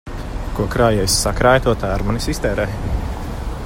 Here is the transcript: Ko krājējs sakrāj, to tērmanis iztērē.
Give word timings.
Ko 0.59 0.63
krājējs 0.75 1.17
sakrāj, 1.27 1.61
to 1.67 1.77
tērmanis 1.85 2.29
iztērē. 2.35 2.67